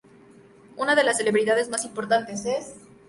Uno 0.77 0.95
de 0.95 1.03
las 1.03 1.17
celebridades 1.17 1.69
más 1.69 1.85
importantes 1.85 2.43
es. 2.47 2.73